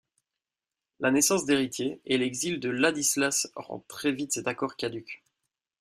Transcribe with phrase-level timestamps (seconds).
[0.99, 5.21] La naissance d'héritiers et l'exil de Ladislas rendent très vite cet accord caduc.